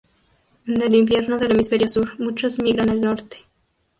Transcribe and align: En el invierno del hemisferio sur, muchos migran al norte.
En 0.65 0.81
el 0.81 0.95
invierno 0.95 1.37
del 1.37 1.51
hemisferio 1.51 1.87
sur, 1.87 2.15
muchos 2.19 2.57
migran 2.59 2.89
al 2.89 3.01
norte. 3.01 3.45